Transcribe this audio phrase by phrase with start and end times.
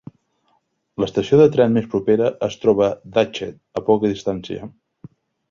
[1.03, 4.73] L'estació de tren més propera es troba a Datchet, a poca distància.